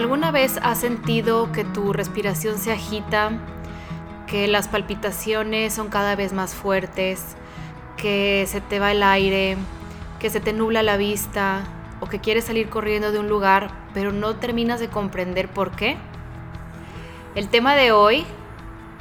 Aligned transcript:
¿Alguna 0.00 0.30
vez 0.30 0.58
has 0.62 0.78
sentido 0.78 1.52
que 1.52 1.62
tu 1.62 1.92
respiración 1.92 2.56
se 2.56 2.72
agita, 2.72 3.32
que 4.26 4.48
las 4.48 4.66
palpitaciones 4.66 5.74
son 5.74 5.90
cada 5.90 6.16
vez 6.16 6.32
más 6.32 6.54
fuertes, 6.54 7.36
que 7.98 8.46
se 8.48 8.62
te 8.62 8.78
va 8.78 8.92
el 8.92 9.02
aire, 9.02 9.58
que 10.18 10.30
se 10.30 10.40
te 10.40 10.54
nubla 10.54 10.82
la 10.82 10.96
vista 10.96 11.64
o 12.00 12.06
que 12.06 12.18
quieres 12.18 12.46
salir 12.46 12.70
corriendo 12.70 13.12
de 13.12 13.18
un 13.18 13.28
lugar 13.28 13.72
pero 13.92 14.10
no 14.10 14.36
terminas 14.36 14.80
de 14.80 14.88
comprender 14.88 15.48
por 15.48 15.72
qué? 15.72 15.98
El 17.34 17.48
tema 17.48 17.74
de 17.74 17.92
hoy, 17.92 18.24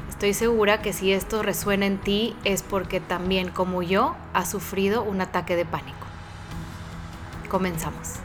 estoy 0.10 0.34
segura 0.34 0.82
que 0.82 0.92
si 0.92 1.14
esto 1.14 1.44
resuena 1.44 1.86
en 1.86 1.98
ti 1.98 2.36
es 2.44 2.62
porque 2.62 3.00
también 3.00 3.52
como 3.52 3.84
yo 3.84 4.18
has 4.34 4.52
sufrido 4.52 5.04
un 5.04 5.22
ataque 5.22 5.56
de 5.56 5.64
pánico. 5.64 6.06
Comenzamos. 7.48 8.16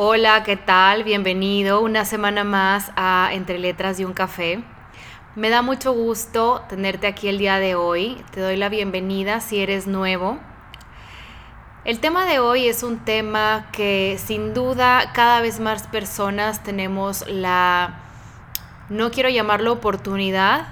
Hola, 0.00 0.44
¿qué 0.44 0.56
tal? 0.56 1.02
Bienvenido 1.02 1.80
una 1.80 2.04
semana 2.04 2.44
más 2.44 2.92
a 2.94 3.30
Entre 3.32 3.58
Letras 3.58 3.98
y 3.98 4.04
un 4.04 4.12
Café. 4.12 4.62
Me 5.34 5.50
da 5.50 5.60
mucho 5.60 5.92
gusto 5.92 6.62
tenerte 6.68 7.08
aquí 7.08 7.26
el 7.26 7.38
día 7.38 7.58
de 7.58 7.74
hoy. 7.74 8.16
Te 8.30 8.40
doy 8.40 8.54
la 8.54 8.68
bienvenida 8.68 9.40
si 9.40 9.58
eres 9.58 9.88
nuevo. 9.88 10.38
El 11.84 11.98
tema 11.98 12.26
de 12.26 12.38
hoy 12.38 12.68
es 12.68 12.84
un 12.84 13.00
tema 13.00 13.66
que 13.72 14.20
sin 14.24 14.54
duda 14.54 15.10
cada 15.14 15.40
vez 15.40 15.58
más 15.58 15.88
personas 15.88 16.62
tenemos 16.62 17.26
la, 17.26 17.98
no 18.90 19.10
quiero 19.10 19.30
llamarlo 19.30 19.72
oportunidad, 19.72 20.68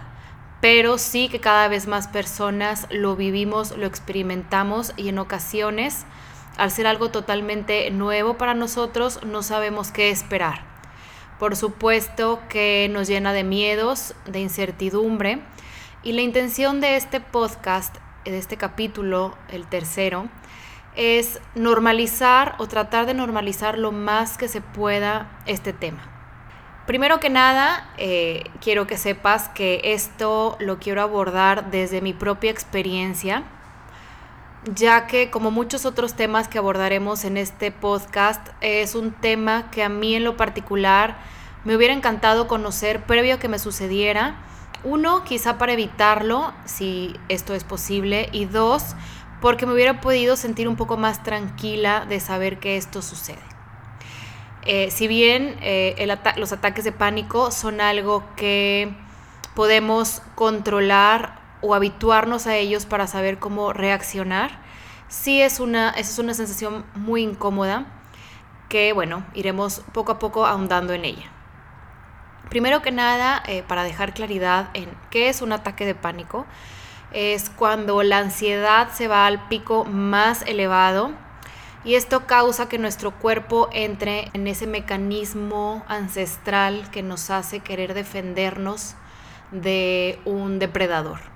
pero 0.60 0.98
sí 0.98 1.28
que 1.28 1.40
cada 1.40 1.66
vez 1.66 1.88
más 1.88 2.06
personas 2.06 2.86
lo 2.90 3.16
vivimos, 3.16 3.76
lo 3.76 3.86
experimentamos 3.86 4.92
y 4.96 5.08
en 5.08 5.18
ocasiones 5.18 6.06
al 6.56 6.70
ser 6.70 6.86
algo 6.86 7.10
totalmente 7.10 7.90
nuevo 7.90 8.38
para 8.38 8.54
nosotros, 8.54 9.20
no 9.24 9.42
sabemos 9.42 9.90
qué 9.90 10.10
esperar. 10.10 10.64
Por 11.38 11.54
supuesto 11.54 12.40
que 12.48 12.88
nos 12.90 13.08
llena 13.08 13.32
de 13.32 13.44
miedos, 13.44 14.14
de 14.26 14.40
incertidumbre. 14.40 15.40
Y 16.02 16.12
la 16.12 16.22
intención 16.22 16.80
de 16.80 16.96
este 16.96 17.20
podcast, 17.20 17.96
de 18.24 18.38
este 18.38 18.56
capítulo, 18.56 19.36
el 19.48 19.66
tercero, 19.66 20.28
es 20.94 21.40
normalizar 21.54 22.54
o 22.58 22.66
tratar 22.68 23.04
de 23.04 23.12
normalizar 23.12 23.78
lo 23.78 23.92
más 23.92 24.38
que 24.38 24.48
se 24.48 24.62
pueda 24.62 25.42
este 25.44 25.74
tema. 25.74 26.12
Primero 26.86 27.20
que 27.20 27.28
nada, 27.28 27.90
eh, 27.98 28.44
quiero 28.62 28.86
que 28.86 28.96
sepas 28.96 29.48
que 29.48 29.80
esto 29.84 30.56
lo 30.60 30.78
quiero 30.78 31.02
abordar 31.02 31.70
desde 31.70 32.00
mi 32.00 32.12
propia 32.12 32.50
experiencia 32.50 33.42
ya 34.74 35.06
que 35.06 35.30
como 35.30 35.50
muchos 35.50 35.86
otros 35.86 36.14
temas 36.14 36.48
que 36.48 36.58
abordaremos 36.58 37.24
en 37.24 37.36
este 37.36 37.70
podcast, 37.70 38.48
es 38.60 38.94
un 38.94 39.12
tema 39.12 39.70
que 39.70 39.82
a 39.82 39.88
mí 39.88 40.14
en 40.14 40.24
lo 40.24 40.36
particular 40.36 41.18
me 41.64 41.76
hubiera 41.76 41.94
encantado 41.94 42.48
conocer 42.48 43.04
previo 43.04 43.34
a 43.34 43.38
que 43.38 43.48
me 43.48 43.58
sucediera. 43.58 44.36
Uno, 44.84 45.24
quizá 45.24 45.58
para 45.58 45.72
evitarlo, 45.72 46.52
si 46.64 47.16
esto 47.28 47.54
es 47.54 47.64
posible, 47.64 48.28
y 48.32 48.44
dos, 48.44 48.94
porque 49.40 49.66
me 49.66 49.72
hubiera 49.72 50.00
podido 50.00 50.36
sentir 50.36 50.68
un 50.68 50.76
poco 50.76 50.96
más 50.96 51.22
tranquila 51.22 52.04
de 52.08 52.20
saber 52.20 52.58
que 52.58 52.76
esto 52.76 53.02
sucede. 53.02 53.38
Eh, 54.64 54.90
si 54.90 55.06
bien 55.06 55.56
eh, 55.60 56.08
los 56.36 56.52
ataques 56.52 56.84
de 56.84 56.90
pánico 56.90 57.52
son 57.52 57.80
algo 57.80 58.24
que 58.34 58.92
podemos 59.54 60.22
controlar 60.34 61.45
o 61.66 61.74
habituarnos 61.74 62.46
a 62.46 62.56
ellos 62.56 62.86
para 62.86 63.06
saber 63.06 63.38
cómo 63.38 63.72
reaccionar, 63.72 64.60
sí 65.08 65.42
es 65.42 65.58
una, 65.60 65.90
es 65.90 66.18
una 66.18 66.32
sensación 66.32 66.84
muy 66.94 67.22
incómoda 67.22 67.86
que, 68.68 68.92
bueno, 68.92 69.24
iremos 69.34 69.82
poco 69.92 70.12
a 70.12 70.18
poco 70.18 70.46
ahondando 70.46 70.92
en 70.92 71.04
ella. 71.04 71.30
Primero 72.48 72.82
que 72.82 72.92
nada, 72.92 73.42
eh, 73.46 73.64
para 73.66 73.82
dejar 73.82 74.14
claridad 74.14 74.68
en 74.74 74.88
qué 75.10 75.28
es 75.28 75.42
un 75.42 75.52
ataque 75.52 75.84
de 75.84 75.96
pánico, 75.96 76.46
es 77.12 77.50
cuando 77.50 78.02
la 78.02 78.18
ansiedad 78.18 78.90
se 78.92 79.08
va 79.08 79.26
al 79.26 79.48
pico 79.48 79.84
más 79.84 80.42
elevado 80.42 81.10
y 81.84 81.94
esto 81.94 82.26
causa 82.26 82.68
que 82.68 82.78
nuestro 82.78 83.12
cuerpo 83.12 83.68
entre 83.72 84.30
en 84.32 84.46
ese 84.46 84.66
mecanismo 84.66 85.84
ancestral 85.88 86.90
que 86.90 87.02
nos 87.02 87.30
hace 87.30 87.60
querer 87.60 87.94
defendernos 87.94 88.94
de 89.52 90.20
un 90.24 90.58
depredador. 90.58 91.35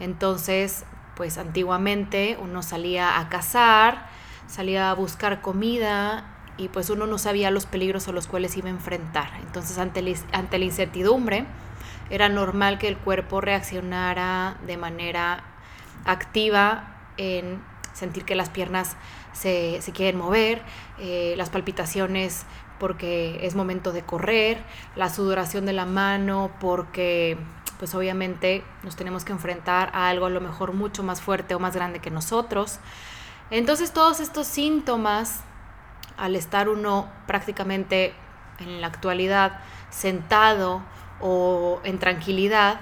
Entonces, 0.00 0.84
pues 1.16 1.38
antiguamente 1.38 2.38
uno 2.40 2.62
salía 2.62 3.18
a 3.18 3.28
cazar, 3.28 4.06
salía 4.46 4.90
a 4.90 4.94
buscar 4.94 5.40
comida 5.40 6.36
y 6.58 6.68
pues 6.68 6.90
uno 6.90 7.06
no 7.06 7.18
sabía 7.18 7.50
los 7.50 7.66
peligros 7.66 8.08
a 8.08 8.12
los 8.12 8.26
cuales 8.26 8.56
iba 8.56 8.68
a 8.68 8.70
enfrentar. 8.70 9.30
Entonces 9.40 9.78
ante, 9.78 10.02
la 10.02 10.64
incertidumbre 10.64 11.46
era 12.10 12.28
normal 12.28 12.78
que 12.78 12.88
el 12.88 12.96
cuerpo 12.96 13.40
reaccionara 13.40 14.56
de 14.66 14.76
manera 14.76 15.44
activa 16.04 16.96
en 17.16 17.62
sentir 17.92 18.24
que 18.24 18.34
las 18.34 18.50
piernas 18.50 18.96
se, 19.32 19.80
quieren 19.94 20.16
mover, 20.18 20.62
eh, 20.98 21.34
las 21.36 21.50
palpitaciones 21.50 22.44
porque 22.78 23.40
es 23.46 23.54
momento 23.54 23.92
de 23.92 24.02
correr, 24.02 24.62
la 24.96 25.08
sudoración 25.08 25.64
de 25.64 25.72
la 25.72 25.86
mano 25.86 26.50
porque 26.60 27.38
pues 27.78 27.94
obviamente 27.94 28.64
nos 28.82 28.96
tenemos 28.96 29.24
que 29.24 29.32
enfrentar 29.32 29.90
a 29.92 30.08
algo 30.08 30.26
a 30.26 30.30
lo 30.30 30.40
mejor 30.40 30.72
mucho 30.72 31.02
más 31.02 31.20
fuerte 31.20 31.54
o 31.54 31.58
más 31.58 31.74
grande 31.74 32.00
que 32.00 32.10
nosotros. 32.10 32.78
Entonces 33.50 33.92
todos 33.92 34.20
estos 34.20 34.46
síntomas, 34.46 35.40
al 36.16 36.36
estar 36.36 36.68
uno 36.68 37.08
prácticamente 37.26 38.14
en 38.58 38.80
la 38.80 38.86
actualidad 38.86 39.60
sentado 39.90 40.82
o 41.20 41.80
en 41.84 41.98
tranquilidad, 41.98 42.80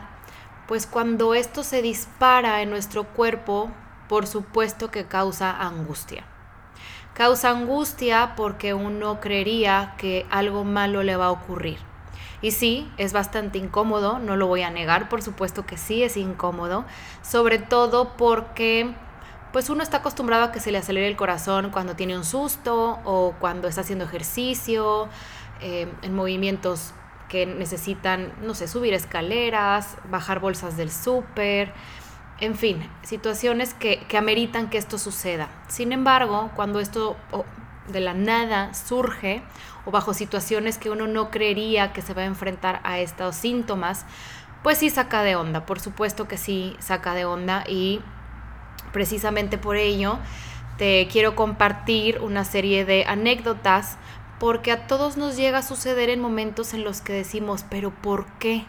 pues 0.66 0.86
cuando 0.86 1.34
esto 1.34 1.62
se 1.62 1.82
dispara 1.82 2.62
en 2.62 2.70
nuestro 2.70 3.04
cuerpo, 3.04 3.70
por 4.08 4.26
supuesto 4.26 4.90
que 4.90 5.06
causa 5.06 5.50
angustia. 5.50 6.24
Causa 7.12 7.50
angustia 7.50 8.34
porque 8.36 8.74
uno 8.74 9.20
creería 9.20 9.94
que 9.98 10.26
algo 10.30 10.64
malo 10.64 11.02
le 11.02 11.16
va 11.16 11.26
a 11.26 11.30
ocurrir. 11.30 11.78
Y 12.42 12.50
sí, 12.50 12.90
es 12.96 13.12
bastante 13.12 13.58
incómodo, 13.58 14.18
no 14.18 14.36
lo 14.36 14.46
voy 14.46 14.62
a 14.62 14.70
negar, 14.70 15.08
por 15.08 15.22
supuesto 15.22 15.64
que 15.64 15.76
sí 15.76 16.02
es 16.02 16.16
incómodo, 16.16 16.84
sobre 17.22 17.58
todo 17.58 18.16
porque 18.16 18.94
pues 19.52 19.70
uno 19.70 19.82
está 19.82 19.98
acostumbrado 19.98 20.44
a 20.44 20.52
que 20.52 20.58
se 20.58 20.72
le 20.72 20.78
acelere 20.78 21.06
el 21.06 21.16
corazón 21.16 21.70
cuando 21.70 21.94
tiene 21.94 22.16
un 22.16 22.24
susto 22.24 22.98
o 23.04 23.34
cuando 23.38 23.68
está 23.68 23.82
haciendo 23.82 24.04
ejercicio, 24.04 25.08
eh, 25.60 25.86
en 26.02 26.14
movimientos 26.14 26.92
que 27.28 27.46
necesitan, 27.46 28.32
no 28.42 28.54
sé, 28.54 28.66
subir 28.68 28.94
escaleras, 28.94 29.96
bajar 30.10 30.40
bolsas 30.40 30.76
del 30.76 30.90
súper, 30.90 31.72
en 32.40 32.56
fin, 32.56 32.90
situaciones 33.02 33.74
que, 33.74 34.00
que, 34.08 34.18
ameritan 34.18 34.68
que 34.68 34.78
esto 34.78 34.98
suceda. 34.98 35.48
Sin 35.68 35.92
embargo, 35.92 36.50
cuando 36.56 36.80
esto 36.80 37.16
de 37.88 38.00
la 38.00 38.14
nada 38.14 38.74
surge 38.74 39.42
o 39.86 39.90
bajo 39.90 40.14
situaciones 40.14 40.78
que 40.78 40.90
uno 40.90 41.06
no 41.06 41.30
creería 41.30 41.92
que 41.92 42.02
se 42.02 42.14
va 42.14 42.22
a 42.22 42.26
enfrentar 42.26 42.80
a 42.84 42.98
estos 42.98 43.36
síntomas, 43.36 44.06
pues 44.62 44.78
sí 44.78 44.90
saca 44.90 45.22
de 45.22 45.36
onda, 45.36 45.66
por 45.66 45.80
supuesto 45.80 46.26
que 46.26 46.38
sí 46.38 46.76
saca 46.78 47.14
de 47.14 47.24
onda 47.24 47.64
y 47.68 48.00
precisamente 48.92 49.58
por 49.58 49.76
ello 49.76 50.18
te 50.78 51.06
quiero 51.08 51.36
compartir 51.36 52.20
una 52.20 52.44
serie 52.44 52.84
de 52.84 53.04
anécdotas 53.06 53.98
porque 54.38 54.72
a 54.72 54.86
todos 54.86 55.16
nos 55.16 55.36
llega 55.36 55.58
a 55.58 55.62
suceder 55.62 56.10
en 56.10 56.20
momentos 56.20 56.74
en 56.74 56.84
los 56.84 57.00
que 57.00 57.12
decimos, 57.12 57.64
pero 57.68 57.90
¿por 57.90 58.26
qué? 58.38 58.64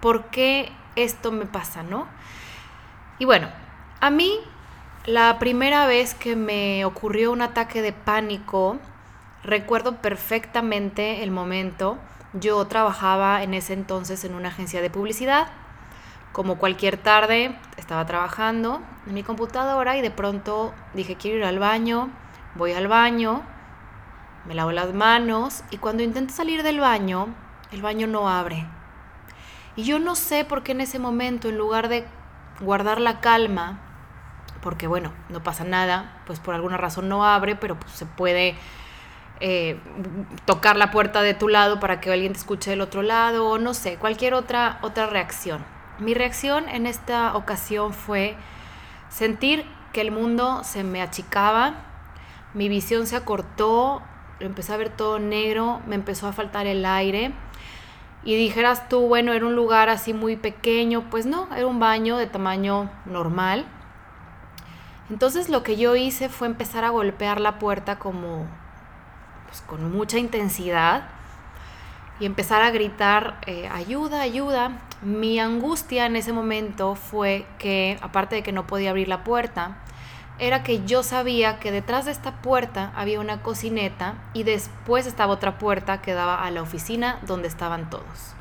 ¿Por 0.00 0.26
qué 0.26 0.72
esto 0.96 1.32
me 1.32 1.46
pasa, 1.46 1.82
no? 1.82 2.06
Y 3.18 3.24
bueno, 3.24 3.48
a 4.00 4.10
mí 4.10 4.38
la 5.06 5.38
primera 5.38 5.86
vez 5.86 6.14
que 6.14 6.36
me 6.36 6.84
ocurrió 6.84 7.32
un 7.32 7.42
ataque 7.42 7.82
de 7.82 7.92
pánico, 7.92 8.78
recuerdo 9.42 9.96
perfectamente 9.96 11.22
el 11.22 11.30
momento. 11.30 11.98
Yo 12.32 12.64
trabajaba 12.66 13.42
en 13.42 13.54
ese 13.54 13.72
entonces 13.72 14.24
en 14.24 14.34
una 14.34 14.48
agencia 14.48 14.80
de 14.82 14.90
publicidad. 14.90 15.48
Como 16.32 16.58
cualquier 16.58 16.96
tarde, 16.96 17.56
estaba 17.76 18.06
trabajando 18.06 18.80
en 19.06 19.14
mi 19.14 19.22
computadora 19.22 19.96
y 19.96 20.02
de 20.02 20.10
pronto 20.10 20.72
dije, 20.94 21.16
quiero 21.16 21.38
ir 21.38 21.44
al 21.44 21.58
baño, 21.58 22.10
voy 22.54 22.72
al 22.72 22.86
baño, 22.86 23.42
me 24.46 24.54
lavo 24.54 24.70
las 24.70 24.94
manos 24.94 25.64
y 25.70 25.78
cuando 25.78 26.02
intento 26.02 26.32
salir 26.32 26.62
del 26.62 26.78
baño, 26.78 27.34
el 27.72 27.82
baño 27.82 28.06
no 28.06 28.28
abre. 28.28 28.66
Y 29.74 29.84
yo 29.84 29.98
no 29.98 30.14
sé 30.14 30.44
por 30.44 30.62
qué 30.62 30.72
en 30.72 30.80
ese 30.82 30.98
momento, 30.98 31.48
en 31.48 31.58
lugar 31.58 31.88
de 31.88 32.06
guardar 32.60 33.00
la 33.00 33.20
calma, 33.20 33.80
porque 34.60 34.86
bueno, 34.86 35.12
no 35.28 35.42
pasa 35.42 35.64
nada, 35.64 36.22
pues 36.26 36.38
por 36.38 36.54
alguna 36.54 36.76
razón 36.76 37.08
no 37.08 37.24
abre, 37.24 37.56
pero 37.56 37.78
pues 37.78 37.92
se 37.92 38.06
puede 38.06 38.56
eh, 39.40 39.80
tocar 40.44 40.76
la 40.76 40.90
puerta 40.90 41.22
de 41.22 41.32
tu 41.32 41.48
lado 41.48 41.80
para 41.80 42.00
que 42.00 42.12
alguien 42.12 42.32
te 42.32 42.38
escuche 42.38 42.70
del 42.70 42.82
otro 42.82 43.02
lado, 43.02 43.48
o 43.48 43.58
no 43.58 43.72
sé, 43.72 43.96
cualquier 43.96 44.34
otra, 44.34 44.78
otra 44.82 45.06
reacción. 45.06 45.64
Mi 45.98 46.14
reacción 46.14 46.68
en 46.68 46.86
esta 46.86 47.34
ocasión 47.34 47.92
fue 47.92 48.36
sentir 49.08 49.64
que 49.92 50.02
el 50.02 50.12
mundo 50.12 50.62
se 50.64 50.84
me 50.84 51.02
achicaba, 51.02 51.74
mi 52.54 52.68
visión 52.68 53.06
se 53.06 53.16
acortó, 53.16 54.02
empecé 54.40 54.72
a 54.72 54.76
ver 54.76 54.90
todo 54.90 55.18
negro, 55.18 55.80
me 55.86 55.94
empezó 55.94 56.26
a 56.26 56.32
faltar 56.32 56.66
el 56.66 56.84
aire. 56.84 57.32
Y 58.22 58.36
dijeras 58.36 58.88
tú, 58.88 59.08
bueno, 59.08 59.32
era 59.32 59.46
un 59.46 59.56
lugar 59.56 59.88
así 59.88 60.12
muy 60.12 60.36
pequeño, 60.36 61.08
pues 61.10 61.24
no, 61.24 61.48
era 61.56 61.66
un 61.66 61.80
baño 61.80 62.18
de 62.18 62.26
tamaño 62.26 62.90
normal. 63.06 63.64
Entonces 65.08 65.48
lo 65.48 65.62
que 65.62 65.76
yo 65.76 65.96
hice 65.96 66.28
fue 66.28 66.46
empezar 66.46 66.84
a 66.84 66.90
golpear 66.90 67.40
la 67.40 67.58
puerta 67.58 67.98
como 67.98 68.46
pues, 69.50 69.62
con 69.62 69.90
mucha 69.92 70.18
intensidad 70.18 71.08
y 72.20 72.26
empezar 72.26 72.62
a 72.62 72.70
gritar 72.70 73.40
eh, 73.46 73.68
ayuda, 73.68 74.20
ayuda. 74.20 74.78
Mi 75.02 75.40
angustia 75.40 76.06
en 76.06 76.16
ese 76.16 76.32
momento 76.32 76.94
fue 76.94 77.46
que, 77.58 77.98
aparte 78.02 78.36
de 78.36 78.42
que 78.42 78.52
no 78.52 78.66
podía 78.66 78.90
abrir 78.90 79.08
la 79.08 79.24
puerta, 79.24 79.78
era 80.38 80.62
que 80.62 80.84
yo 80.84 81.02
sabía 81.02 81.58
que 81.58 81.72
detrás 81.72 82.04
de 82.04 82.12
esta 82.12 82.42
puerta 82.42 82.92
había 82.94 83.20
una 83.20 83.42
cocineta 83.42 84.14
y 84.34 84.44
después 84.44 85.06
estaba 85.06 85.32
otra 85.32 85.58
puerta 85.58 86.00
que 86.00 86.14
daba 86.14 86.44
a 86.44 86.50
la 86.50 86.62
oficina 86.62 87.18
donde 87.26 87.48
estaban 87.48 87.90
todos. 87.90 88.34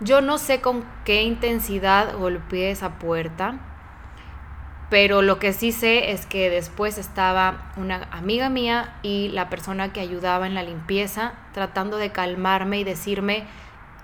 Yo 0.00 0.20
no 0.20 0.38
sé 0.38 0.60
con 0.60 0.84
qué 1.04 1.22
intensidad 1.22 2.16
golpeé 2.16 2.70
esa 2.70 2.98
puerta, 2.98 3.58
pero 4.90 5.22
lo 5.22 5.38
que 5.38 5.52
sí 5.52 5.70
sé 5.70 6.10
es 6.10 6.26
que 6.26 6.50
después 6.50 6.98
estaba 6.98 7.72
una 7.76 8.08
amiga 8.10 8.48
mía 8.48 8.98
y 9.02 9.28
la 9.28 9.48
persona 9.48 9.92
que 9.92 10.00
ayudaba 10.00 10.48
en 10.48 10.54
la 10.54 10.64
limpieza 10.64 11.34
tratando 11.54 11.96
de 11.96 12.10
calmarme 12.10 12.80
y 12.80 12.84
decirme, 12.84 13.44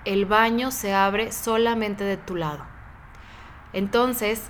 el 0.05 0.25
baño 0.25 0.71
se 0.71 0.93
abre 0.93 1.33
solamente 1.33 2.05
de 2.05 2.15
tu 2.15 2.37
lado. 2.37 2.65
Entonces, 3.73 4.47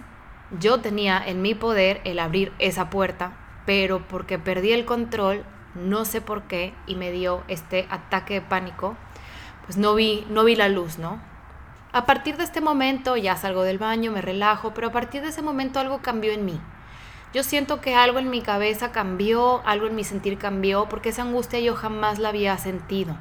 yo 0.60 0.80
tenía 0.80 1.22
en 1.25 1.42
mi 1.42 1.56
poder 1.56 2.01
el 2.04 2.19
abrir 2.19 2.54
esa 2.60 2.92
puerta, 2.92 3.36
pero 3.66 4.07
porque 4.07 4.38
perdí 4.38 4.72
el 4.74 4.86
control, 4.86 5.44
no 5.74 6.06
sé 6.06 6.22
por 6.22 6.44
qué, 6.44 6.75
y 6.86 6.94
me 6.94 7.12
dio 7.12 7.44
este 7.48 7.88
ataque 7.89 8.36
de 8.36 8.42
pánico, 8.42 8.95
pues 9.66 9.78
no 9.78 9.95
vi, 9.95 10.25
no 10.30 10.44
vi 10.44 10.56
la 10.56 10.69
luz, 10.69 11.00
¿no? 11.00 11.19
A 11.94 12.06
partir 12.06 12.38
de 12.38 12.44
este 12.44 12.62
momento 12.62 13.16
ya 13.16 13.38
salgo 13.38 13.63
del 13.63 13.78
baño, 13.78 14.12
me 14.12 14.22
relajo, 14.22 14.74
pero 14.74 14.88
a 14.88 14.92
partir 14.92 15.22
de 15.22 15.30
ese 15.30 15.42
momento 15.42 15.80
algo 15.80 16.00
cambió 16.01 16.34
en 16.34 16.45
mí. 16.45 16.60
Yo 17.34 17.44
siento 17.44 17.81
que 17.81 17.95
algo 17.95 18.19
en 18.19 18.30
mi 18.30 18.42
cabeza 18.42 18.92
cambió, 18.92 19.62
algo 19.66 19.88
en 19.88 19.95
mi 19.95 20.04
sentir 20.04 20.38
cambió, 20.38 20.88
porque 20.89 21.10
esa 21.10 21.22
angustia 21.22 21.60
yo 21.60 21.75
jamás 21.75 22.19
la 22.19 22.30
había 22.30 22.57
sentido. 22.57 23.18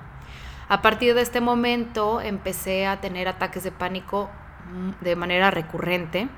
A 0.69 0.83
partir 0.83 1.15
de 1.15 1.23
este 1.23 1.41
momento 1.41 2.21
empecé 2.21 2.87
a 2.87 3.01
tener 3.01 3.29
ataques 3.29 3.63
de 3.63 3.71
pánico 3.71 4.31
mm, 4.73 5.05
de 5.05 5.17
manera 5.17 5.51
recurrente. 5.51 6.29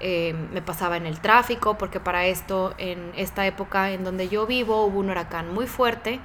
Eh, 0.00 0.34
me 0.52 0.62
pasaba 0.62 0.96
en 0.96 1.06
el 1.06 1.20
tráfico, 1.20 1.76
porque 1.76 2.00
para 2.00 2.26
esto, 2.26 2.74
en 2.78 3.12
esta 3.14 3.46
época 3.46 3.90
en 3.90 4.04
donde 4.04 4.28
yo 4.28 4.46
vivo, 4.46 4.84
hubo 4.84 5.00
un 5.00 5.10
huracán 5.10 5.52
muy 5.52 5.66
fuerte. 5.66 6.18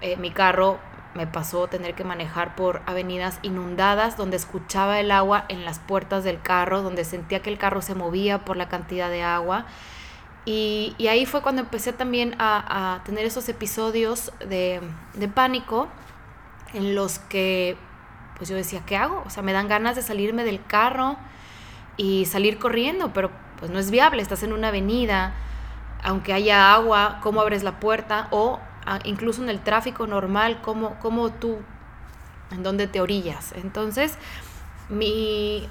Eh, 0.00 0.16
mi 0.16 0.30
carro 0.30 0.78
me 1.14 1.26
pasó 1.26 1.68
tener 1.68 1.94
que 1.94 2.04
manejar 2.04 2.56
por 2.56 2.82
avenidas 2.86 3.38
inundadas 3.42 4.16
donde 4.16 4.36
escuchaba 4.36 4.98
el 5.00 5.10
agua 5.10 5.44
en 5.48 5.64
las 5.64 5.78
puertas 5.78 6.24
del 6.24 6.40
carro, 6.40 6.82
donde 6.82 7.04
sentía 7.04 7.40
que 7.40 7.50
el 7.50 7.58
carro 7.58 7.82
se 7.82 7.94
movía 7.94 8.44
por 8.44 8.56
la 8.56 8.68
cantidad 8.68 9.08
de 9.10 9.22
agua. 9.22 9.66
Y, 10.44 10.94
ahí 11.08 11.24
fue 11.24 11.40
cuando 11.40 11.62
empecé 11.62 11.92
también 11.92 12.34
a, 12.38 13.00
tener 13.04 13.24
esos 13.24 13.48
episodios 13.48 14.32
de, 14.46 14.80
de, 15.14 15.28
pánico 15.28 15.88
en 16.74 16.94
los 16.94 17.18
que 17.18 17.78
pues 18.36 18.50
yo 18.50 18.56
decía, 18.56 18.82
¿qué 18.84 18.96
hago? 18.96 19.22
O 19.24 19.30
sea, 19.30 19.42
me 19.42 19.52
dan 19.52 19.68
ganas 19.68 19.96
de 19.96 20.02
salirme 20.02 20.44
del 20.44 20.62
carro 20.66 21.16
y 21.96 22.26
salir 22.26 22.58
corriendo, 22.58 23.12
pero 23.12 23.30
pues 23.58 23.70
no 23.70 23.78
es 23.78 23.90
viable, 23.90 24.20
estás 24.20 24.42
en 24.42 24.52
una 24.52 24.68
avenida, 24.68 25.32
aunque 26.02 26.32
haya 26.32 26.74
agua, 26.74 27.20
¿cómo 27.22 27.40
abres 27.40 27.62
la 27.62 27.80
puerta? 27.80 28.28
O 28.30 28.60
incluso 29.04 29.42
en 29.42 29.48
el 29.48 29.60
tráfico 29.60 30.06
normal, 30.06 30.60
cómo, 30.62 30.98
cómo 31.00 31.30
tú, 31.30 31.58
en 32.50 32.62
dónde 32.62 32.86
te 32.86 33.00
orillas. 33.00 33.52
Entonces, 33.56 34.18
mi, 34.88 35.68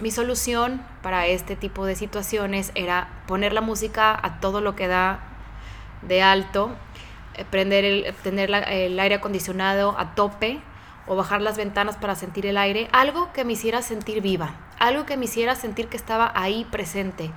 mi 0.00 0.10
solución 0.10 0.82
para 1.02 1.26
este 1.26 1.56
tipo 1.56 1.84
de 1.84 1.96
situaciones 1.96 2.72
era 2.74 3.08
poner 3.26 3.52
la 3.52 3.60
música 3.60 4.18
a 4.20 4.40
todo 4.40 4.60
lo 4.60 4.76
que 4.76 4.86
da 4.86 5.20
de 6.02 6.22
alto, 6.22 6.70
eh, 7.34 7.44
prender 7.50 7.84
el, 7.84 8.14
tener 8.22 8.50
el 8.50 8.98
aire 8.98 9.16
acondicionado 9.16 9.98
a 9.98 10.14
tope 10.14 10.60
o 11.06 11.16
bajar 11.16 11.40
las 11.40 11.56
ventanas 11.56 11.96
para 11.96 12.14
sentir 12.14 12.46
el 12.46 12.58
aire, 12.58 12.88
algo 12.92 13.32
que 13.32 13.44
me 13.44 13.54
hiciera 13.54 13.82
sentir 13.82 14.20
viva, 14.20 14.54
algo 14.78 15.06
que 15.06 15.16
me 15.16 15.24
hiciera 15.24 15.54
sentir 15.54 15.88
que 15.88 15.96
estaba 15.96 16.30
ahí 16.34 16.66
presente, 16.70 17.30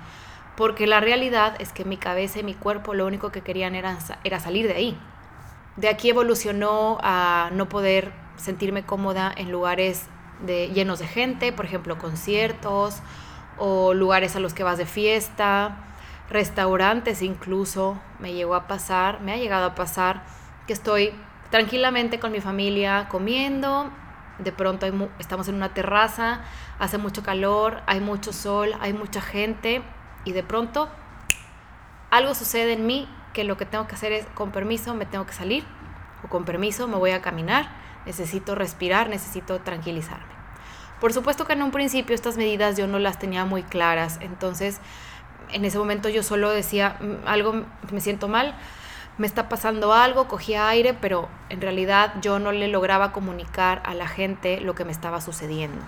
porque 0.56 0.88
la 0.88 1.00
realidad 1.00 1.56
es 1.60 1.72
que 1.72 1.86
mi 1.86 1.98
cabeza 1.98 2.40
y 2.40 2.44
mi 2.44 2.54
cuerpo 2.54 2.94
lo 2.94 3.06
único 3.06 3.32
que 3.32 3.42
querían 3.42 3.76
era, 3.76 3.98
era 4.24 4.40
salir 4.40 4.68
de 4.68 4.74
ahí. 4.74 5.00
De 5.78 5.88
aquí 5.88 6.10
evolucionó 6.10 6.98
a 7.02 7.50
no 7.54 7.70
poder 7.70 8.12
sentirme 8.36 8.84
cómoda 8.84 9.34
en 9.36 9.52
lugares 9.52 10.08
llenos 10.46 11.00
de 11.00 11.08
gente, 11.08 11.54
por 11.54 11.66
ejemplo, 11.66 11.98
conciertos 11.98 13.02
o 13.58 13.94
lugares 13.94 14.36
a 14.36 14.40
los 14.40 14.54
que 14.54 14.64
vas 14.64 14.78
de 14.78 14.86
fiesta, 14.86 15.78
restaurantes 16.30 17.22
incluso. 17.22 18.00
Me 18.20 18.34
llegó 18.34 18.56
a 18.56 18.68
pasar, 18.68 19.22
me 19.22 19.34
ha 19.34 19.38
llegado 19.38 19.66
a 19.66 19.76
pasar 19.76 20.24
que 20.68 20.74
estoy 20.74 21.14
tranquilamente 21.50 22.20
con 22.20 22.32
mi 22.32 22.42
familia 22.42 23.08
comiendo, 23.10 23.92
de 24.40 24.52
pronto 24.52 24.88
estamos 25.20 25.48
en 25.48 25.56
una 25.56 25.74
terraza, 25.74 26.42
hace 26.80 26.98
mucho 26.98 27.24
calor, 27.24 27.82
hay 27.86 28.00
mucho 28.00 28.34
sol, 28.34 28.74
hay 28.80 28.94
mucha 28.94 29.22
gente 29.22 29.84
y 30.26 30.32
de 30.32 30.44
pronto 30.44 30.90
algo 32.10 32.36
sucede 32.36 32.74
en 32.74 32.86
mí 32.86 33.08
que 33.34 33.44
lo 33.44 33.58
que 33.58 33.66
tengo 33.66 33.88
que 33.88 33.96
hacer 33.96 34.12
es, 34.12 34.26
con 34.34 34.52
permiso, 34.52 34.94
me 34.94 35.06
tengo 35.06 35.26
que 35.26 35.34
salir 35.34 35.64
o 36.24 36.28
con 36.28 36.46
permiso 36.46 36.88
me 36.88 36.98
voy 36.98 37.12
a 37.12 37.22
caminar, 37.22 37.70
necesito 38.06 38.56
respirar, 38.56 39.10
necesito 39.10 39.60
tranquilizarme. 39.62 40.34
Por 41.00 41.14
supuesto 41.14 41.46
que 41.46 41.54
en 41.54 41.64
un 41.64 41.72
principio 41.72 42.14
estas 42.14 42.38
medidas 42.38 42.78
yo 42.78 42.86
no 42.88 43.00
las 43.00 43.18
tenía 43.18 43.46
muy 43.46 43.64
claras, 43.64 44.20
entonces 44.22 44.80
en 45.52 45.66
ese 45.66 45.78
momento 45.78 46.10
yo 46.10 46.24
solo 46.24 46.50
decía 46.52 46.98
mm, 47.00 47.28
algo, 47.28 47.66
me 47.92 48.02
siento 48.02 48.28
mal, 48.28 48.56
me 49.18 49.28
está 49.28 49.50
pasando 49.50 49.94
algo, 49.94 50.28
cogía 50.28 50.68
aire, 50.70 50.94
pero 50.94 51.28
en 51.50 51.62
realidad 51.62 52.14
yo 52.22 52.40
no 52.40 52.52
le 52.52 52.68
lograba 52.68 53.12
comunicar 53.12 53.82
a 53.86 53.94
la 53.94 54.08
gente 54.08 54.62
lo 54.62 54.76
que 54.76 54.86
me 54.86 54.92
estaba 54.92 55.22
sucediendo. 55.22 55.82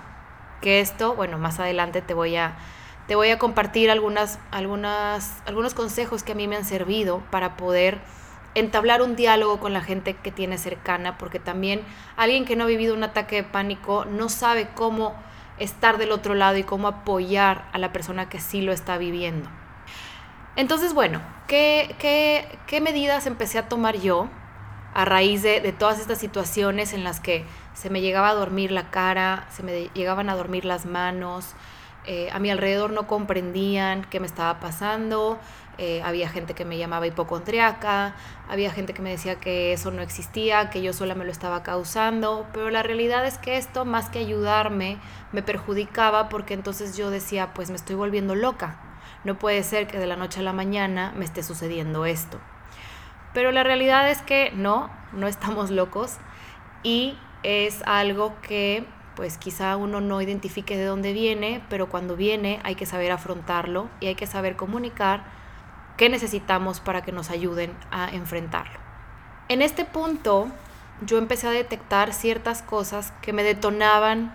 Que 0.62 0.80
esto, 0.80 1.16
bueno, 1.16 1.38
más 1.38 1.60
adelante 1.60 2.02
te 2.02 2.14
voy 2.14 2.36
a 2.36 2.56
te 3.08 3.16
voy 3.16 3.30
a 3.30 3.40
compartir 3.40 3.92
algunas, 3.92 4.40
algunas, 4.52 5.42
algunos 5.46 5.74
consejos 5.74 6.24
que 6.24 6.32
a 6.32 6.36
mí 6.36 6.48
me 6.48 6.56
han 6.56 6.66
servido 6.66 7.22
para 7.32 7.58
poder 7.58 8.00
entablar 8.56 9.02
un 9.02 9.16
diálogo 9.16 9.60
con 9.60 9.74
la 9.74 9.82
gente 9.82 10.16
que 10.16 10.32
tiene 10.32 10.58
cercana, 10.58 11.18
porque 11.18 11.40
también 11.40 11.82
alguien 12.16 12.46
que 12.46 12.56
no 12.56 12.66
ha 12.66 12.68
vivido 12.68 12.94
un 12.94 13.04
ataque 13.04 13.38
de 13.38 13.44
pánico 13.44 14.06
no 14.06 14.30
sabe 14.30 14.70
cómo 14.76 15.16
estar 15.58 15.98
del 15.98 16.12
otro 16.12 16.36
lado 16.36 16.58
y 16.58 16.64
cómo 16.64 16.88
apoyar 16.88 17.66
a 17.74 17.78
la 17.78 17.92
persona 17.92 18.30
que 18.30 18.40
sí 18.40 18.62
lo 18.62 18.72
está 18.72 18.98
viviendo. 18.98 19.50
Entonces, 20.56 20.94
bueno, 20.94 21.22
¿qué, 21.48 21.96
qué, 22.00 22.60
qué 22.68 22.80
medidas 22.80 23.26
empecé 23.26 23.58
a 23.58 23.68
tomar 23.68 23.98
yo 23.98 24.30
a 24.94 25.06
raíz 25.06 25.42
de, 25.42 25.60
de, 25.60 25.72
todas 25.72 26.00
estas 26.00 26.20
situaciones 26.20 26.94
en 26.94 27.04
las 27.04 27.20
que 27.20 27.46
se 27.74 27.90
me 27.90 28.02
llegaba 28.02 28.30
a 28.30 28.34
dormir 28.36 28.72
la 28.72 28.92
cara, 28.92 29.48
se 29.50 29.64
me 29.64 29.90
llegaban 29.96 30.30
a 30.30 30.36
dormir 30.36 30.66
las 30.66 30.86
manos, 30.86 31.56
eh, 32.06 32.30
a 32.32 32.40
mi 32.40 32.50
alrededor 32.52 32.92
no 32.92 33.08
comprendían 33.08 34.06
qué 34.10 34.20
me 34.20 34.28
estaba 34.28 34.60
pasando, 34.60 35.40
eh, 35.78 36.04
había 36.04 36.30
gente 36.30 36.54
que 36.54 36.66
me 36.66 36.78
llamaba 36.78 37.08
hipocondriaca, 37.08 38.16
había 38.48 38.72
gente 38.72 38.94
que 38.94 39.02
me 39.02 39.10
decía 39.10 39.40
que 39.40 39.74
eso 39.74 39.90
no 39.90 40.02
existía, 40.02 40.70
que 40.70 40.82
yo 40.82 40.94
sola 40.94 41.16
me 41.16 41.26
lo 41.26 41.32
estaba 41.32 41.64
causando, 41.64 42.46
pero 42.54 42.70
la 42.70 42.84
realidad 42.84 43.26
es 43.26 43.40
que 43.40 43.58
esto 43.58 43.84
más 43.84 44.10
que 44.10 44.20
ayudarme 44.20 45.00
me 45.32 45.42
perjudicaba 45.42 46.30
porque 46.30 46.54
entonces 46.54 46.96
yo 46.96 47.10
decía, 47.10 47.54
pues 47.56 47.70
me 47.70 47.76
estoy 47.76 47.96
volviendo 47.96 48.36
loca, 48.36 48.80
no 49.24 49.40
puede 49.40 49.64
ser 49.64 49.88
que 49.88 49.98
de 49.98 50.06
la 50.06 50.16
noche 50.16 50.42
a 50.42 50.44
la 50.44 50.54
mañana 50.54 51.12
me 51.16 51.26
esté 51.26 51.42
sucediendo 51.42 52.06
esto. 52.06 52.40
Pero 53.34 53.52
la 53.52 53.64
realidad 53.64 54.12
es 54.12 54.22
que 54.22 54.52
no, 54.54 54.92
no 55.12 55.28
estamos 55.28 55.72
locos 55.72 56.18
y 56.84 57.18
es 57.42 57.82
algo 57.88 58.40
que 58.42 58.86
pues 59.16 59.38
quizá 59.38 59.78
uno 59.78 60.02
no 60.02 60.22
identifique 60.22 60.78
de 60.78 60.86
dónde 60.86 61.14
viene, 61.14 61.64
pero 61.70 61.90
cuando 61.90 62.16
viene 62.16 62.60
hay 62.64 62.76
que 62.76 62.86
saber 62.86 63.12
afrontarlo 63.12 63.90
y 64.00 64.08
hay 64.08 64.16
que 64.16 64.28
saber 64.28 64.56
comunicar 64.56 65.24
qué 65.98 66.10
necesitamos 66.10 66.80
para 66.80 67.04
que 67.04 67.12
nos 67.12 67.30
ayuden 67.30 67.76
a 67.92 68.10
enfrentarlo. 68.10 68.80
En 69.50 69.62
este 69.62 69.86
punto 69.86 70.48
yo 71.02 71.18
empecé 71.18 71.48
a 71.48 71.52
detectar 71.52 72.14
ciertas 72.14 72.62
cosas 72.62 73.14
que 73.22 73.34
me 73.34 73.44
detonaban 73.44 74.34